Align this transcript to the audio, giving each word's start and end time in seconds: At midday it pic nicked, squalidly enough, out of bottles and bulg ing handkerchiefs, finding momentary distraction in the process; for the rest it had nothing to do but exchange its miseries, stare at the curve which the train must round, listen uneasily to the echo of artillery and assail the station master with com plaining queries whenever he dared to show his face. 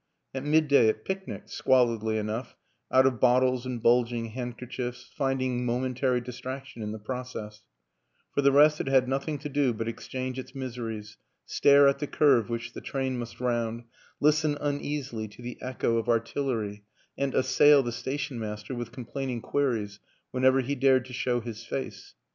At 0.33 0.43
midday 0.43 0.87
it 0.87 1.05
pic 1.05 1.27
nicked, 1.27 1.49
squalidly 1.49 2.17
enough, 2.17 2.55
out 2.91 3.05
of 3.05 3.19
bottles 3.19 3.67
and 3.67 3.79
bulg 3.83 4.11
ing 4.11 4.29
handkerchiefs, 4.31 5.07
finding 5.15 5.63
momentary 5.63 6.19
distraction 6.19 6.81
in 6.81 6.91
the 6.91 6.97
process; 6.97 7.61
for 8.33 8.41
the 8.41 8.51
rest 8.51 8.81
it 8.81 8.87
had 8.87 9.07
nothing 9.07 9.37
to 9.37 9.47
do 9.47 9.73
but 9.75 9.87
exchange 9.87 10.39
its 10.39 10.55
miseries, 10.55 11.17
stare 11.45 11.87
at 11.87 11.99
the 11.99 12.07
curve 12.07 12.49
which 12.49 12.73
the 12.73 12.81
train 12.81 13.19
must 13.19 13.39
round, 13.39 13.83
listen 14.19 14.57
uneasily 14.59 15.27
to 15.27 15.43
the 15.43 15.59
echo 15.61 15.97
of 15.99 16.09
artillery 16.09 16.83
and 17.15 17.35
assail 17.35 17.83
the 17.83 17.91
station 17.91 18.39
master 18.39 18.73
with 18.73 18.91
com 18.91 19.05
plaining 19.05 19.39
queries 19.39 19.99
whenever 20.31 20.61
he 20.61 20.73
dared 20.73 21.05
to 21.05 21.13
show 21.13 21.41
his 21.41 21.63
face. 21.63 22.15